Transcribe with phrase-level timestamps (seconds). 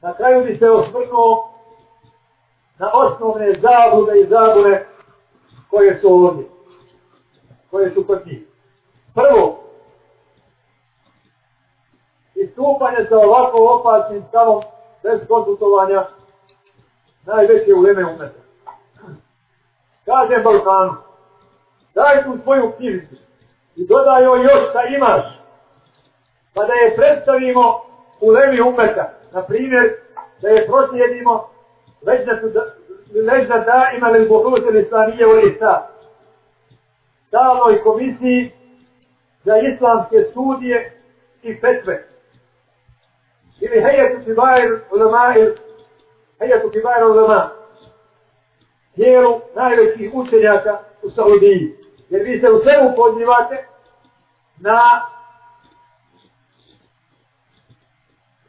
[0.00, 1.52] Na kraju bi se osvrnuo
[2.78, 4.86] na osnovne zabude i zabune
[5.70, 6.44] koje su ovdje.
[7.70, 8.42] Koje su kod njih.
[9.14, 9.60] Prvo,
[12.34, 14.62] istupanje sa ovako opasnim stavom
[15.02, 16.06] bez konsultovanja
[17.26, 18.40] najveće uleme umeta.
[20.04, 20.94] Kaže Balkanu,
[21.94, 23.14] daj tu svoju knjižicu
[23.76, 25.40] i dodaj joj još šta imaš,
[26.54, 27.80] pa da je predstavimo
[28.20, 28.28] u
[28.68, 29.17] umeta.
[29.32, 29.94] Na primjer,
[30.42, 31.48] da je proslijedimo
[33.14, 35.90] ležda da ima li bohruze islamije u lista.
[37.28, 38.52] Stalnoj komisiji
[39.44, 41.02] za islamske studije
[41.42, 42.08] i fetve.
[43.60, 45.56] Ili hejetu kibair ulema ili
[46.38, 47.50] hejetu kibair ulema.
[48.94, 51.76] Tijelu najvećih učenjaka u Saudiji.
[52.08, 53.66] Jer vi se u svemu pozivate
[54.58, 54.80] na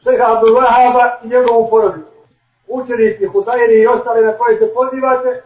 [0.09, 2.09] šeha Abdul Wahaba i njegovu porodicu.
[2.67, 5.43] Učenici, Husajeri i ostale na koje se pozivate,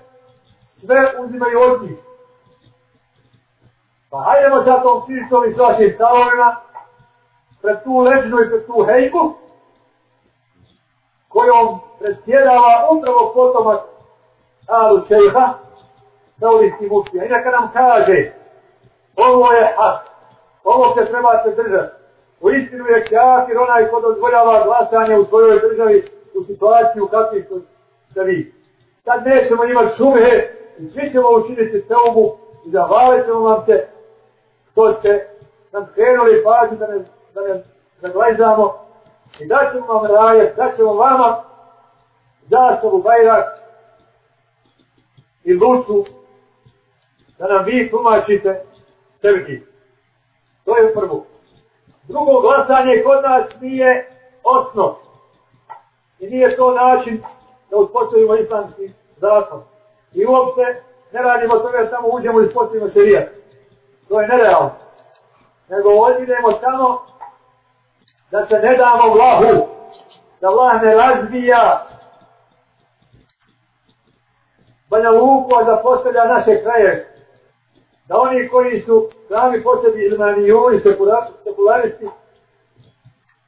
[0.86, 1.97] sve uzimaju od njih.
[4.09, 6.55] Pa hajdemo sa tom pričom i s vašim stavovima
[7.61, 9.33] pred tu ležnu i pred tu hejku
[11.27, 13.81] kojom predsjedava upravo potomak
[14.67, 15.53] Alu Čeha,
[16.39, 17.25] Saulijski muftija.
[17.25, 18.31] I neka nam kaže,
[19.16, 20.08] ovo je hak,
[20.64, 22.03] ovo se trebate držati.
[22.44, 26.03] U istinu je kafir onaj ko dozvoljava glasanje u svojoj državi
[26.36, 27.61] u situaciju kakvi su
[28.13, 28.53] se vi.
[29.03, 33.88] Sad nećemo imati šume i svi ćemo učiniti teobu i zahvalit ćemo vam se
[34.71, 35.27] što ste
[35.71, 37.64] nam krenuli pažnju da ne, da ne
[38.02, 38.86] zaglezamo
[39.39, 41.44] i da ćemo vam rajet, da ćemo vama
[42.49, 43.45] zastavu bajrak
[45.44, 46.05] i lucu
[47.38, 48.66] da nam vi tumačite
[49.21, 49.59] tevki.
[50.66, 51.33] To je prvo.
[52.08, 54.09] Drugo glasanje kod nas nije
[54.44, 54.96] osnov.
[56.20, 57.23] I nije to način
[57.70, 59.64] da uspostavimo islamski zakon.
[60.14, 63.30] I uopšte ne radimo toga da samo uđemo i uspostavimo šerijat.
[64.08, 64.72] To je nerealno.
[65.70, 67.02] Nego odidemo samo
[68.32, 69.67] da se ne damo vlahu.
[70.42, 71.86] Da vlah ne razbija
[74.89, 77.13] Banja Luku, a da postavlja naše kraje.
[78.08, 80.80] Da oni koji su sami po sebi ilmanijuni,
[81.43, 82.09] sekularisti,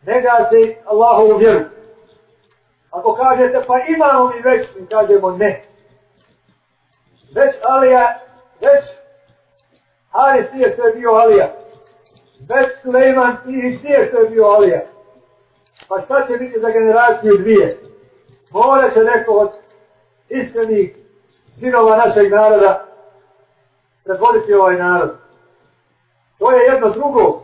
[0.06, 1.66] ne gaze Allahovu vjeru.
[2.92, 5.64] Ako kažete, pa imamo mi već, mi kažemo ne.
[7.36, 8.20] Već Alija,
[8.62, 8.86] već
[10.10, 11.52] Haris nije što je bio Alija.
[12.50, 14.82] Već Suleiman nije što je bio Alija.
[15.90, 17.78] Pa šta će biti za generaciju dvije?
[18.52, 19.50] Mora će neko od
[20.30, 20.96] iskrenih
[21.60, 22.86] sinova našeg naroda
[24.06, 25.10] predvoditi ovaj narod.
[26.40, 27.42] To je jedno drugo.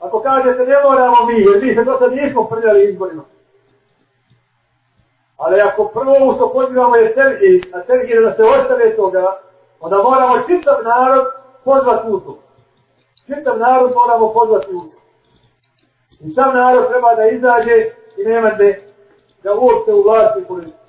[0.00, 3.22] Ako kažete ne moramo mi, jer mi se do sad nismo prljali izborima.
[5.36, 9.36] Ali ako prvo u što pozivamo je Sergij, a Sergij da se ostave toga,
[9.80, 11.26] onda moramo čitav narod
[11.64, 12.38] pozvati u to.
[13.26, 14.96] Čitav narod moramo pozvati u to.
[16.20, 17.76] I sam narod treba da izađe
[18.16, 18.80] i nemate
[19.42, 20.84] da uopšte u vlasti politike.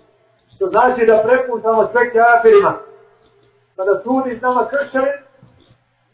[0.56, 2.80] Što znači da prepuštamo sve kafirima.
[3.76, 5.12] Kada sudi s nama kršćani,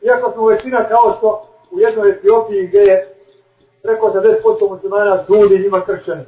[0.01, 3.15] iako smo većina kao što u jednoj Etiopiji gdje je
[3.83, 6.25] preko 80% muslimana sudi njima kršćani.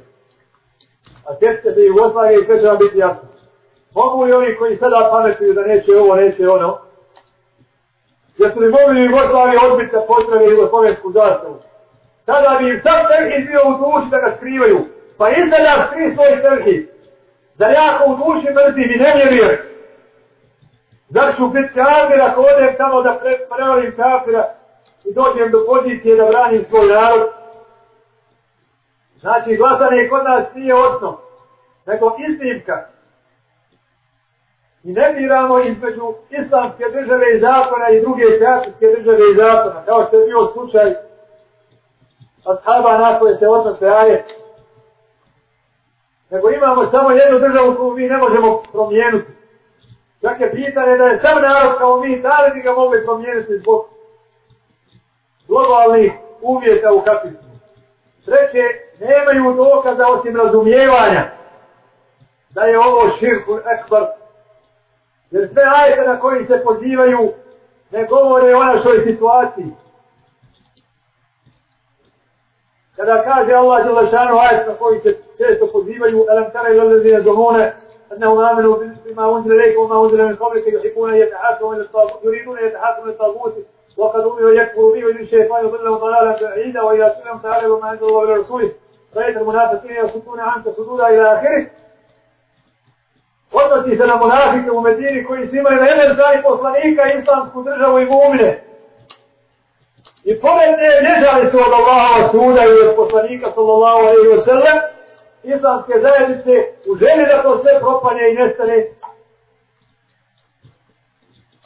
[1.26, 3.28] A tjeste da Jugoslavije i sve će vam biti jasno.
[3.94, 6.78] Mogu li oni koji sada pametuju da neće ovo, neće ono?
[8.38, 11.56] Jesu li mogli Jugoslavije odbiti da potrebe Jugoslovensku zastavu?
[12.24, 14.78] Tada bi im sam terhid bio u duši da ga skrivaju.
[15.18, 16.88] Pa izdaljaš tri svoj terhid.
[17.54, 19.73] Zar jako u duši mrzim i ne vjerujem?
[21.14, 23.20] Zar ću biti kafir ako odem tamo da
[23.56, 24.54] prevarim kafira
[25.04, 27.28] i dođem do pozicije da branim svoj narod?
[29.20, 31.14] Znači, glasanje kod nas nije osnov,
[31.86, 32.86] nego iznimka.
[34.84, 40.04] I ne biramo između islamske države i zakona i druge kafirske države i zakona, kao
[40.06, 40.94] što je bio slučaj
[42.44, 44.24] ashaba na koje se odnose ajet.
[46.30, 49.43] Nego imamo samo jednu državu koju mi ne možemo promijenuti.
[50.24, 53.04] Dakle, Čak je pitanje da je sam narod kao mi, da li bi ga mogli
[53.04, 53.86] promijeniti zbog
[55.48, 56.12] globalnih
[56.42, 57.30] uvjeta u kakvi.
[58.24, 58.62] Treće,
[59.00, 61.30] nemaju dokaza osim razumijevanja
[62.50, 64.06] da je ovo širku ekbar.
[65.30, 67.32] Jer sve ajete na koji se pozivaju
[67.90, 69.70] ne govore o našoj situaciji.
[72.96, 77.76] Kada kaže Allah Đelešanu ajet na koji se često pozivaju, elem tara ila domone,
[78.16, 78.76] أنه امنوا
[79.06, 83.04] بما أنزل إليك وما أنزل من قبلك يحبون أن يتحاكموا إلى الطاغوت يريدون أن يتحاكموا
[83.04, 83.54] إلى الطاغوت
[83.96, 88.24] وقد امنوا يكفروا به ويريد الشيطان يضلهم ضلالا بعيدا والى سلم تعالى وما أنزل الله
[88.24, 88.72] لرسوله
[89.16, 91.66] رأيت المنافقين يصدون عنك صدودا إلى آخره
[93.52, 97.98] Odnosi se na monahike u Medini koji su imali na jedan zaj poslanika islamsku državu
[97.98, 98.64] i mumine.
[100.24, 104.38] I pored ne, ne žali su od Allahova suda i od poslanika sallallahu alaihi wa
[104.38, 104.78] sallam,
[105.44, 106.52] islamske zajednice
[106.90, 108.86] u želji da to sve propane i nestane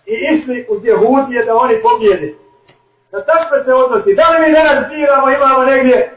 [0.06, 2.34] i išli uz Jehudije da oni pobjede.
[3.12, 4.14] Na takve se odnosi.
[4.14, 6.14] Da li mi danas biramo, imamo negdje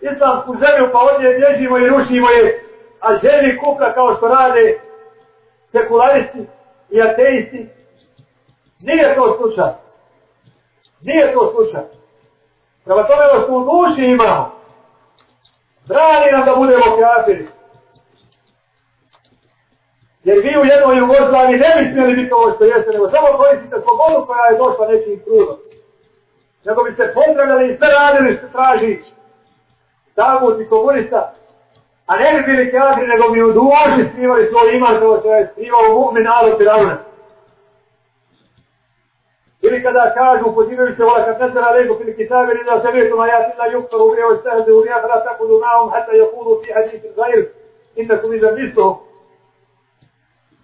[0.00, 2.64] islamsku zemlju, pa ovdje bježimo i rušimo je,
[3.00, 4.78] a želi kuka kao što rade
[5.72, 6.46] sekularisti
[6.90, 7.68] i ateisti?
[8.80, 9.72] Nije to slučaj.
[11.00, 11.82] Nije to slučaj.
[12.84, 14.59] Prema tome ovo što u duši imamo,
[15.90, 17.46] brani nam da budemo kafiri.
[20.24, 23.76] Jer vi u jednoj Jugoslavi ne bi smjeli biti ovo što jeste, nego samo koristite
[23.84, 25.58] slobodu koja je došla nečim trudom.
[26.64, 28.92] Nego bi se pozdravljali i sve radili što traži
[30.16, 31.32] Davut i komunista,
[32.06, 35.50] a ne bi bili kafiri, nego bi u duši snimali svoj iman kao što je
[35.54, 36.96] snimao u mu'min Alu Firavuna.
[39.70, 43.26] Ili kada kažu, pozivaju se vola kad nezara lego fil kitabe, da se vjetu ma
[43.26, 47.08] jati la yuktaru u o stehde u rijah, la takudu naum, hata jakudu fi hadisi
[47.16, 47.48] zahir,
[47.96, 49.06] innakum iza misto.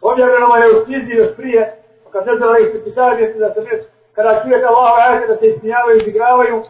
[0.01, 1.83] Objavljeno je u knjizi još prije,
[2.13, 5.47] kad nezara lego fil kitabe, li da se vjetu, kada čujete Allah ajte da se
[5.47, 6.63] ismijavaju, izigravaju,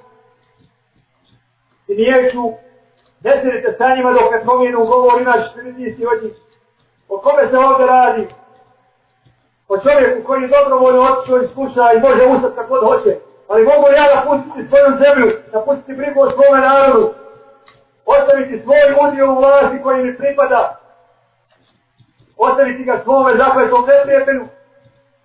[1.89, 2.43] i nijeću,
[3.25, 5.45] ne sjedite sa njima dok ne promijenu govor, imaš
[5.79, 6.37] nisi od njih.
[7.09, 8.27] O kome se ovdje radi?
[9.69, 13.17] O čovjeku koji je dobrovoljno otišao i sluša i može ustati kako god hoće.
[13.49, 17.15] Ali mogu ja da pustiti svoju zemlju, da pustiti brigu o svome narodu,
[18.07, 20.81] ostaviti svoj udio u vlasti koji mi pripada,
[22.37, 24.45] ostaviti ga svome zakletom neprijatelju.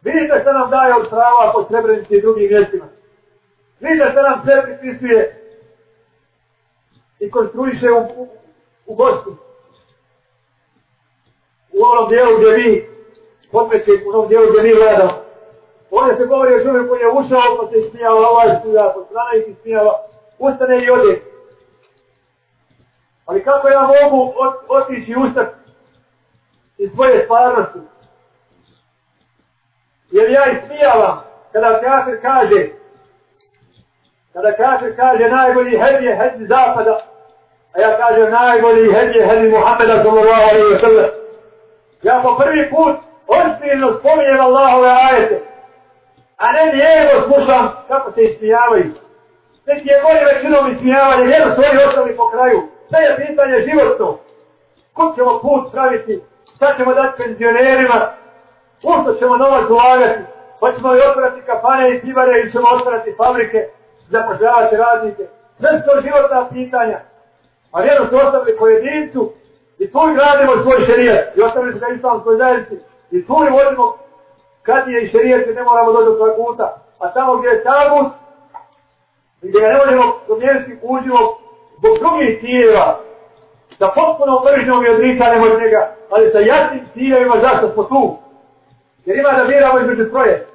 [0.01, 2.85] Vidite što nam daje od prava po Srebrenici i drugim mjestima.
[3.79, 5.41] Vidite što nam sve pripisuje
[7.19, 8.27] i konstruiše u, u,
[8.85, 9.35] u gostu.
[11.73, 12.89] U onom dijelu gdje vi
[13.51, 15.11] potmeće, u onom dijelu gdje mi gledamo.
[15.91, 19.33] Ovdje se govori o čovjeku koji je ušao, pa se ismijava, ovaj stuja, pa strana
[19.47, 19.93] i smijava,
[20.39, 21.21] ustane i ode.
[23.25, 25.55] Ali kako ja mogu ot, otići i ustati
[26.77, 27.79] iz svoje stvarnosti?
[30.11, 32.67] Jer ja ismijavam kada kafir kaže,
[34.33, 36.99] kada kafir kaže najbolji hed je hed zapada,
[37.73, 41.09] A ja kažem najbolji hedi je hedi Muhammeda sallallahu alaihi wa sallam.
[42.03, 42.95] Ja po prvi put
[43.37, 45.37] ozbiljno spominjem Allahove ajete.
[46.37, 48.91] A ne lijevo slušam kako se ismijavaju.
[49.65, 52.61] Neki je bolje većinom ismijavanje, vjeru svoji ostali po kraju.
[52.89, 54.17] Sve je pitanje životno.
[54.93, 56.21] Kud ćemo put praviti?
[56.55, 57.99] Šta ćemo dati penzionerima?
[58.83, 60.21] Ušto ćemo novac ulagati?
[60.59, 63.67] Hoćemo li otvorati kafane i pivare ili ćemo otvorati fabrike?
[64.09, 65.23] Zapošljavati radnike?
[65.59, 66.99] Sve su to životna pitanja.
[67.71, 69.33] A vjeru su ostavili pojedincu
[69.79, 71.37] i tu gradimo svoj šerijat.
[71.37, 72.90] I ostavili su ga islamskoj zajednici.
[73.11, 73.97] I tu i vodimo
[74.63, 76.77] kad je i šerijat ne moramo doći do svojeg puta.
[76.99, 78.13] A tamo gdje je tabut,
[79.41, 81.39] gdje ga ne možemo domjenski uđivo
[81.77, 82.99] zbog drugih ciljeva,
[83.77, 88.17] sa potpuno mržnjom i odricanjem od njega, ali sa jasnim ciljevima zašto smo tu.
[89.05, 90.47] Jer ima da biramo između troje.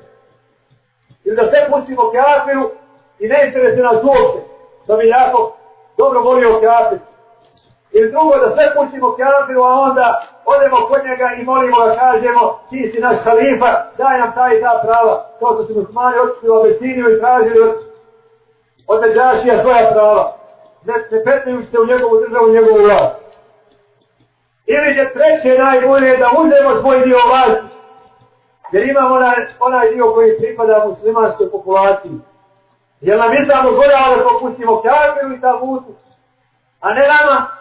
[1.25, 2.71] Ili da sve pustimo kafiru
[3.19, 4.41] i ne interesuje nas uopće.
[4.87, 5.57] Da mi jako
[5.99, 6.99] dobro volio kafir.
[7.97, 10.07] Jer drugo da sve pustimo kafiru, a onda
[10.45, 14.61] odemo kod njega i molimo da kažemo ti si naš halifa, daj nam taj i
[14.61, 15.15] ta prava.
[15.39, 17.75] Kao što su musmani otišli u Abesiniju i tražili od,
[18.87, 20.37] od Međašija svoja prava.
[20.85, 23.17] Ne, ne petnujući se u njegovu državu, u njegovu vlast.
[24.67, 27.67] Ili je treće najbolje da uzemo svoj dio vlasti.
[28.73, 32.19] Jer imamo onaj, onaj dio koji pripada muslimanskoj populaciji.
[33.01, 35.93] Jer nam islam dozvoljava da popustimo kafiru i tabutu,
[36.81, 37.57] a ne nama.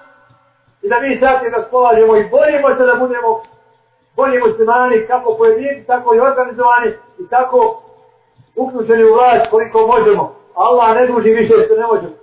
[0.86, 3.42] I da mi sad raspolažemo i borimo se da budemo
[4.16, 7.82] bolji muslimani, kako pojedinci, tako i organizovani i tako
[8.56, 10.36] uključeni u vlast koliko možemo.
[10.56, 12.16] Allah ne duži više što ne možemo.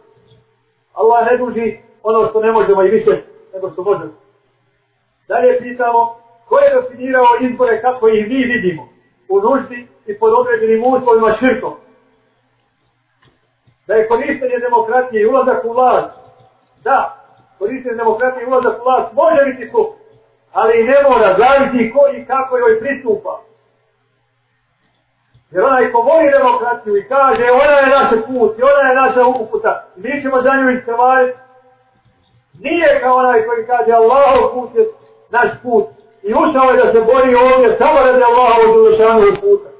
[0.94, 3.22] Allah ne duži ono što ne možemo i više
[3.54, 4.12] nego što možemo.
[5.28, 6.16] Dalje pitamo,
[6.48, 8.88] ko je definirao izbore kako ih mi vidimo
[9.28, 11.72] u nuždi i pod određenim uslovima širkom?
[13.86, 16.20] da je korištenje demokratije i ulazak u vlast,
[16.84, 17.21] da,
[17.62, 19.96] korištenje demokratije ulazak u vlast može biti to,
[20.52, 23.40] ali i ne mora, zaviti ko i kako joj pristupa.
[25.50, 29.22] Jer onaj ko voli demokratiju i kaže ona je naš put i ona je naša
[29.26, 31.38] uputa, mi ćemo za nju iskrvariti,
[32.60, 34.84] nije kao onaj koji kaže Allahov put je
[35.30, 35.86] naš put
[36.22, 39.70] i ušao je da se bori ovdje samo radi Allahov završanog puta.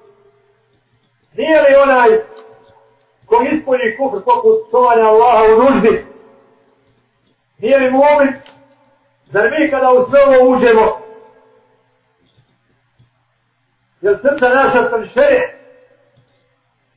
[1.37, 2.09] Nije li onaj
[3.27, 6.12] ko ispolji kufr poput čuvanja Allaha u nuždi
[7.63, 8.33] Nije li mu'min?
[9.33, 10.99] Zar mi kada u sve ovo uđemo?
[14.01, 15.59] Jel srca naša pršere?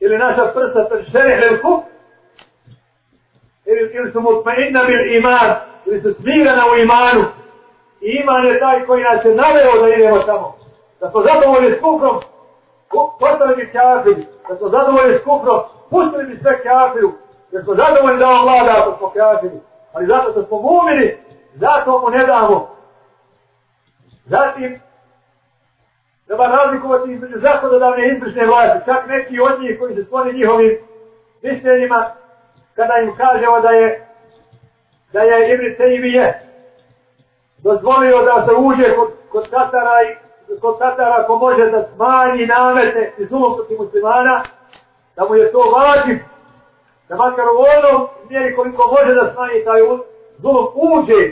[0.00, 1.46] Ili naša prsta pršere?
[1.46, 1.58] Ili?
[3.64, 5.50] Ili, ili su mutmainna bil iman?
[5.86, 7.24] Ili su smirana u imanu?
[8.00, 10.58] I iman je taj koji nas je naveo da idemo tamo.
[11.00, 12.20] Da smo zadovoljni s kufrom,
[13.20, 14.26] postali bi kafiri.
[14.48, 17.12] Da smo zadovoljni s kufrom, pustili bi sve kafiru.
[17.52, 19.60] Da smo zadovoljni da on vlada ako smo kafiri.
[19.96, 21.16] Ali zato što smo mumini,
[21.54, 22.76] zato mu ne damo.
[24.24, 24.80] Zatim,
[26.26, 28.84] treba razlikovati između zakonodavne i izvršne vlasti.
[28.84, 30.78] Čak neki od njih koji se skloni njihovim
[31.42, 32.10] mišljenjima,
[32.74, 34.06] kada im kažemo da je
[35.12, 36.40] da je Ibn Tejmije
[37.58, 40.16] dozvolio da se uđe kod, kod Katara i
[40.60, 44.42] kod Tatara ko može da smanji namete i zulom protiv muslimana,
[45.16, 46.35] da mu je to važno
[47.08, 49.80] da makar u onom mjeri koliko može da smanji taj
[50.38, 51.30] zulom uđe,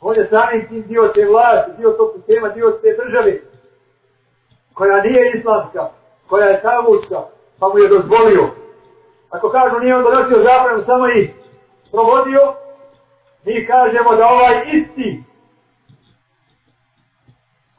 [0.00, 3.40] on je samim tim dio te vlasti, dio tog sistema, dio te države,
[4.74, 5.90] koja nije islamska,
[6.28, 7.22] koja je tavučka,
[7.60, 8.50] pa mu je dozvolio.
[9.30, 11.30] Ako kažu nije on donosio zapravo, samo ih
[11.90, 12.54] provodio,
[13.44, 15.24] mi kažemo da ovaj isti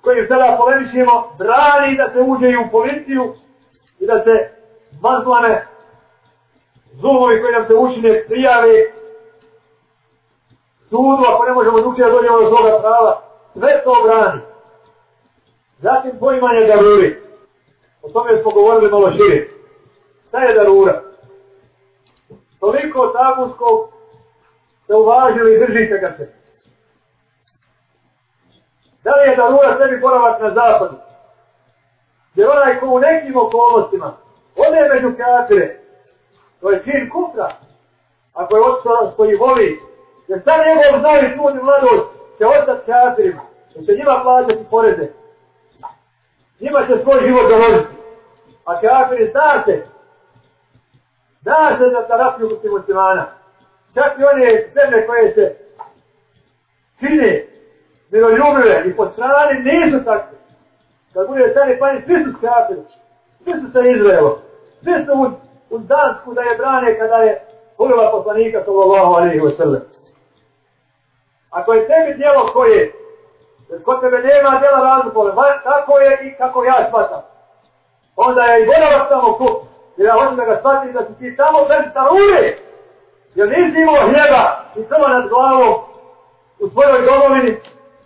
[0.01, 3.36] kojim sada polemišimo, brani da se uđe i u policiju
[4.00, 4.50] i da se
[5.01, 5.68] mazlane
[7.01, 8.74] zumovi koji nam se učine prijave
[10.89, 13.22] sudu, ako ne možemo drugčije da dođemo do svoga prava,
[13.54, 14.42] sve to brani.
[15.80, 17.22] Zatim poimanje daruri.
[18.01, 19.48] O tome smo govorili malo šire.
[20.27, 21.01] Šta je darura?
[22.60, 23.89] Toliko tabuskog
[24.84, 26.34] ste uvažili i držite ga se.
[29.04, 30.96] Da li je darura sebi boravak na zapadu?
[32.36, 34.18] Jer onaj ko u nekim okolnostima
[34.56, 35.80] ode među kafire,
[36.62, 37.50] to je čin kufra,
[38.34, 39.80] ako je otac koji voli,
[40.28, 43.42] jer sad njegov znaju sud i mladost će otac kafirima,
[43.76, 45.08] jer će njima plaćati poreze.
[46.60, 47.96] Njima će svoj život založiti.
[48.66, 49.86] A kafiri zna se,
[51.42, 53.26] zna se za terapiju kod muslimana.
[53.94, 55.56] Čak i one zemlje koje se
[57.00, 57.46] čine
[58.12, 60.38] miroljubive i po strani nisu takve.
[61.14, 62.82] Kad bude stani pani, svi su kafiri,
[63.44, 64.34] Svi su sa Izraelom.
[64.84, 65.32] Svi su
[65.70, 67.46] u, Dansku da je brane kada je
[67.78, 69.82] ulila poslanika sallallahu alaihi wa sallam.
[71.50, 72.94] Ako je tebi djelo koje,
[73.70, 75.32] jer kod tebe nema djela razlupole,
[75.64, 77.22] tako je i kako ja shvatam.
[78.16, 79.68] Onda je i boravak tamo kup.
[79.98, 82.58] Jer ja hoćem da ga shvatim da si ti tamo bez tarure.
[83.36, 84.44] Jer nisi imao hljeba
[84.76, 85.74] i crva nad glavom
[86.60, 87.58] u svojoj domovini,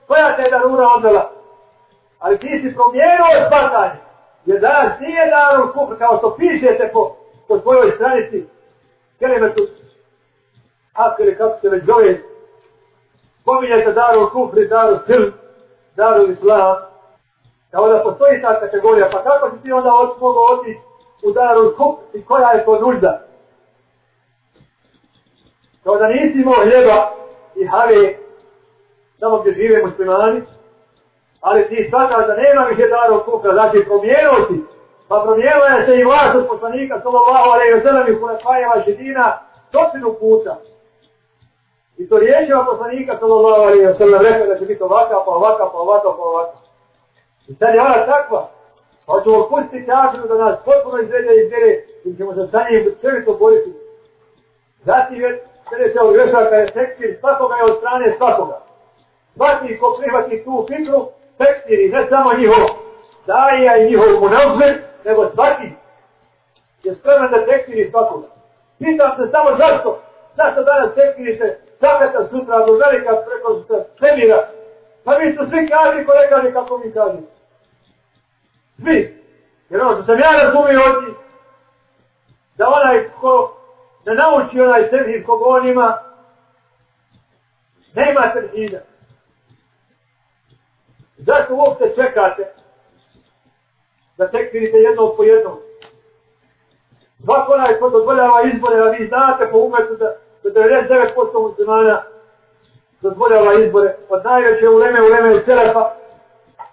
[0.08, 1.32] koja te je darura odvela.
[2.20, 4.00] Ali ti si promijenuo shvatanje.
[4.46, 7.16] Jer danas nije darur kup kao što pišete po,
[7.52, 8.46] po svojoj stranici.
[9.20, 9.68] Kelimetu
[10.94, 12.22] Akere, kako se već zove.
[13.42, 15.24] Spominjete daru kufri, daru sil.
[15.96, 16.76] daru islam.
[17.72, 19.10] Kao da postoji ta kategorija.
[19.12, 20.80] Pa kako si ti onda od, mogao otići
[21.24, 23.22] u daru kufr i koja je to nužda?
[25.84, 27.12] Kao da nisi imao hljeba
[27.56, 28.16] i have
[29.20, 30.42] samo gdje žive muslimani,
[31.42, 34.71] ali ti shvataš da nema više daru kufra, znači promijenio si,
[35.12, 39.40] pa promijenila je se i vlast od poslanika, sallallahu alaihi wa sallam i hulefajeva židina,
[39.70, 40.54] stotinu puta.
[41.98, 45.64] I to riječeva poslanika, sallallahu alaihi wa sallam, rekao da će biti ovaka, pa ovaka,
[45.72, 46.58] pa ovaka, pa ovaka.
[47.48, 48.42] I sad je ona takva,
[49.08, 51.72] pa ćemo pustiti kafinu da nas potpuno izvede i izvede,
[52.06, 53.72] i ćemo se za njim crvito boriti.
[54.86, 58.58] Zatim je sljedeća od grešaka je tekstil svakoga je od strane svakoga
[59.36, 61.00] svaki ko prihvati tu fitru,
[61.38, 62.64] tekstiri, ne samo njihov
[63.28, 65.70] daja i njihov munazir, nego svaki
[66.84, 68.28] je spreman da tekstiri svakoga.
[68.80, 70.02] Pitam se samo zašto,
[70.36, 73.50] zašto danas tekstirite zakata sutra do velika preko
[73.98, 74.48] svemira,
[75.04, 77.18] pa mi su svi kaži ko ne kaži kako mi kaži.
[78.76, 79.24] Svi.
[79.70, 81.16] Jer ono što sam ja razumio od njih,
[82.58, 83.58] da onaj ko
[84.06, 85.98] ne nauči onaj sevhid kog on ima,
[87.94, 88.80] ne ima.
[91.18, 92.61] Zašto uopšte čekate
[94.22, 95.58] da tekfirite jednog po jednom.
[97.24, 102.04] Svako onaj ko dozvoljava izbore, a vi znate po umetu da, da 99% muslimana
[103.02, 105.92] dozvoljava izbore od najveće uleme, uleme i selefa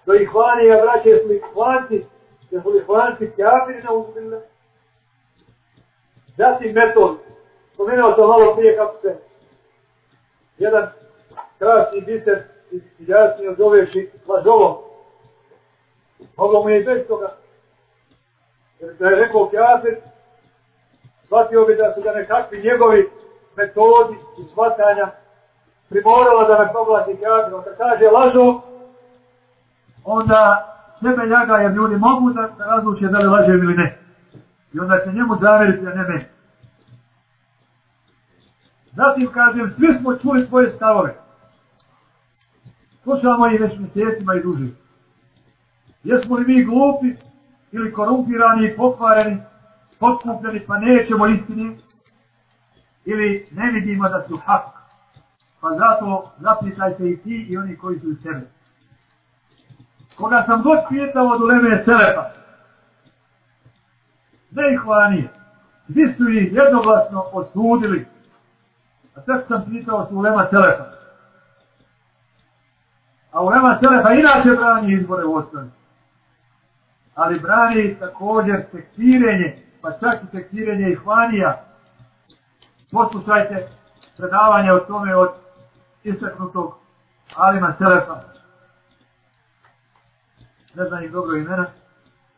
[0.06, 2.04] do ihvanija, braće, su ihvanci,
[2.50, 4.40] jesu ihvanci kjafiri na uzbile.
[6.36, 7.16] Zatim metod,
[7.74, 9.16] spomenuo sam malo prije kako se
[10.58, 10.90] jedan
[11.58, 13.54] krasni biser i jasnije
[14.28, 14.87] lažovom.
[16.36, 17.28] Moglo mu je i bez toga.
[18.80, 19.96] Jer da je rekao kjafir,
[21.24, 23.10] shvatio bi da su ga nekakvi njegovi
[23.56, 25.10] metodi i shvatanja
[25.88, 27.64] primorala da me proglasi kafirom.
[27.64, 28.60] Kad kaže lažo,
[30.04, 30.40] onda
[31.00, 33.98] sebe ljaga jer ljudi mogu da, da razluče da li laže ili ne.
[34.72, 36.24] I onda će njemu zaveriti, a ne meni.
[38.92, 41.14] Zatim kažem, svi smo čuli svoje stavove.
[43.02, 44.87] Slušamo ih već mjesecima i dužimo.
[46.04, 47.14] Jesmo li mi glupi
[47.72, 49.42] ili korumpirani i pokvareni,
[50.00, 51.78] potkupljeni pa nećemo istini
[53.04, 54.62] ili ne vidimo da su hak.
[55.60, 58.46] Pa zato zapitaj se i ti i oni koji su u sebe.
[60.16, 62.30] Koga sam god pitao od uleme Selepa,
[64.50, 65.28] ne ih vanije,
[65.86, 68.06] svi su ih jednoglasno osudili.
[69.14, 70.84] A sve sam pitao su ulema Selepa.
[73.32, 75.68] A ulema Selepa inače brani izbore u osnovi.
[77.18, 81.64] Ali brani također tekfirenje, pa čak i tekstirenje ihvanija.
[82.92, 83.68] Poslušajte
[84.16, 85.30] predavanje o tome od
[86.04, 86.74] istaknutog
[87.36, 88.20] Alima Selefa.
[90.74, 91.66] ne znam ih dobro imena,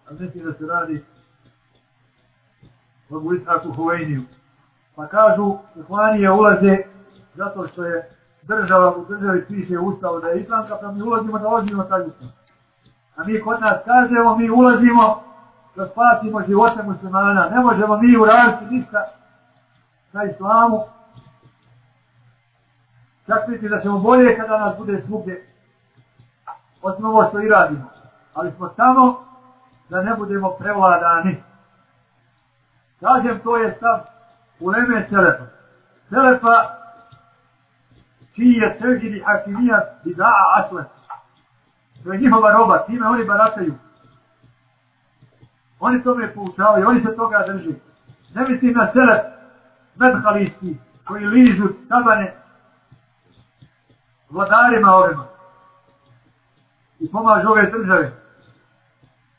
[0.09, 1.05] ali mislim da se radi
[3.11, 4.23] o Abu Huveniju.
[4.97, 6.77] Pa kažu, Uhmanije ulaze
[7.35, 8.11] zato što je
[8.43, 12.40] država u državi piše ustavo da je islamka, pa mi ulazimo da ozimo taj ustav.
[13.21, 15.23] A mi kod nas kažemo, mi ulazimo
[15.77, 17.49] da spasimo živote muslimana.
[17.49, 19.05] Ne možemo mi uraditi ništa
[20.13, 20.79] na islamu.
[23.27, 25.47] Čak misli da ćemo bolje kada nas bude svugdje.
[26.83, 27.91] Osim ovo što i radimo
[28.35, 29.25] ali smo tamo
[29.89, 31.43] da ne budemo prevladani.
[33.01, 34.01] Kažem, to je stav
[34.61, 35.45] u Leme Selefa.
[36.09, 36.55] Selefa,
[38.35, 40.85] čiji je sređeni hakimija bida'a Aslan.
[42.05, 43.75] To je njihova roba, time oni barataju.
[45.81, 47.75] Oni tome poučavaju, oni se toga drži.
[48.35, 49.25] Ne mislim na selep
[49.97, 52.35] medhalisti, koji ližu tabane
[54.31, 55.27] vladarima ovima
[56.99, 58.13] i pomažu ove države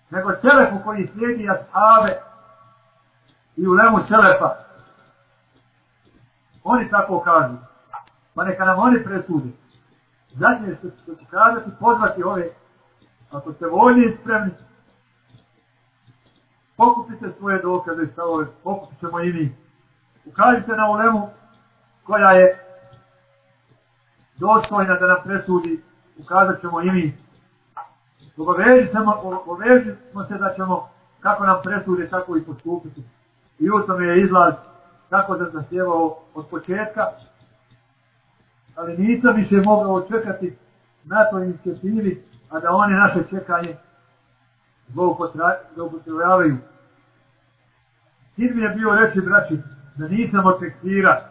[0.10, 2.22] nego selepu koji slijedi ashave
[3.56, 4.56] i u lemu selepa.
[6.64, 7.56] Oni tako kažu.
[8.36, 9.54] Pa neka nam oni presudi.
[10.34, 12.50] Zadnje što ću kazati, pozvati ove,
[13.32, 14.52] ako ste voljni i spremni,
[16.78, 19.56] pokupite svoje dokaze i stavove, pokupit ćemo i mi.
[20.26, 21.30] Ukažite na ulemu
[22.04, 22.60] koja je
[24.36, 25.84] dostojna da nam presudi,
[26.18, 27.18] ukazat ćemo i mi.
[28.38, 29.22] Obavežimo
[30.12, 30.90] smo se da ćemo,
[31.20, 33.04] kako nam presude, tako i postupiti.
[33.60, 34.54] I u tome je izlaz,
[35.10, 37.02] kako da zahtjevao od početka,
[38.76, 40.58] ali nisam više mogao čekati
[41.04, 43.76] na to inicijativi, a da one naše čekanje
[45.76, 46.58] zloupotrebljavaju.
[48.36, 49.60] Cilj mi je bio reći, braći,
[49.96, 51.28] da nisam od tekstira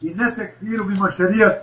[0.00, 1.54] i ne tekstiru mimo šarijat,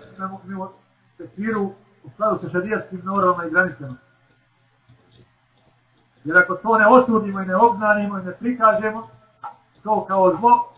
[0.45, 0.71] mimo
[1.17, 3.95] tekstiru u skladu sa šarijatskim normama i granicama.
[6.23, 9.07] Jer ako to ne osudimo i ne obznanimo i ne prikažemo,
[9.83, 10.73] to kao zlo,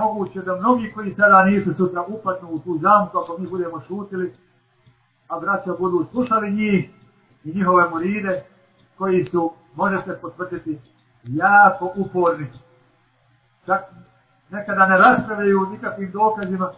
[0.00, 4.32] moguće da mnogi koji sada nisu sutra upadnu u tu zamku, ako mi budemo šutili,
[5.28, 6.90] a braća budu slušali njih
[7.44, 8.42] i njihove moride,
[8.98, 10.78] koji su, možete potvrditi,
[11.24, 12.46] jako uporni.
[13.66, 13.80] Čak
[14.50, 16.70] nekada ne raspravljaju nikakvim dokazima,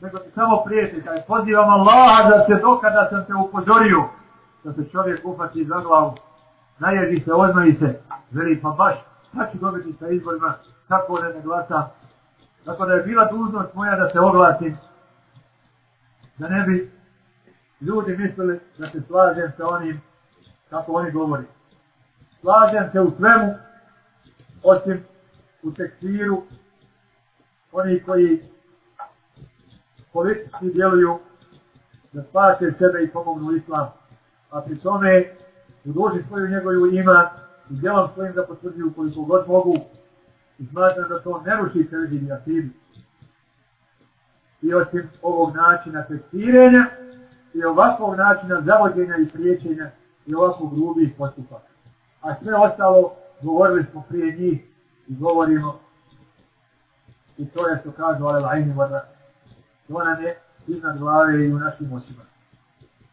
[0.00, 4.04] nego ti samo prijeti, kaj pozivam Allaha da se dokada sam te upozorio,
[4.64, 6.14] da se čovjek upati za glavu
[6.78, 8.94] naježi se, oznoji se, veli pa baš,
[9.28, 10.54] šta ću dobiti sa izborima,
[10.88, 11.88] kako ne ne glasa.
[12.64, 14.76] Tako da je bila dužnost moja da se oglasim,
[16.38, 16.92] da ne bi
[17.80, 20.00] ljudi mislili da se slažem sa onim
[20.70, 21.44] kako oni govori.
[22.40, 23.54] Slažem se u svemu,
[24.62, 25.04] osim
[25.62, 26.42] u tekstiru,
[27.72, 28.42] oni koji
[30.12, 31.18] politički djeluju
[32.12, 33.92] da spase sebe i pomognu islam.
[34.50, 35.24] A pri tome
[35.84, 37.30] u duži svoju njegovu ima
[37.70, 39.76] i djelom svojim da potvrđuju koliko god mogu
[40.58, 42.68] i smatram da to ne ruši sredini akidu.
[44.62, 46.86] I osim ovog načina testiranja
[47.54, 49.90] i ovakvog načina zavođenja i priječenja
[50.26, 51.68] i ovakvog grubih postupaka.
[52.22, 53.12] A sve ostalo
[53.42, 54.64] govorili smo prije njih
[55.08, 55.78] i govorimo
[57.38, 59.08] i to je što kažu ale lajni vada.
[59.88, 62.33] To nam je iznad glave i u našim očima.